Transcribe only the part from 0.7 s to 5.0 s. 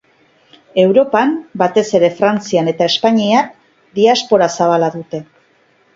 Europan, batez ere Frantzian eta Espainian, diaspora zabala